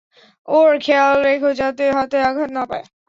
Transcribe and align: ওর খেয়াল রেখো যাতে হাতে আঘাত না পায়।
ওর 0.47 0.71
খেয়াল 0.79 1.17
রেখো 1.27 1.49
যাতে 1.59 1.85
হাতে 1.97 2.17
আঘাত 2.29 2.49
না 2.57 2.63
পায়। 2.69 2.85